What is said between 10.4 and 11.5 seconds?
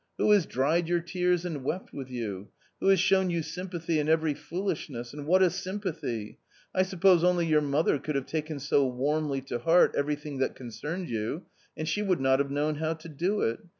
concerned you,